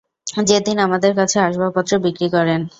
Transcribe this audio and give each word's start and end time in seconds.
যেদিন 0.47 0.77
আমাদের 0.79 1.11
কাছে 1.15 1.37
আসবাবপত্র 1.39 1.91
বিক্রি 2.05 2.27
করেন। 2.29 2.61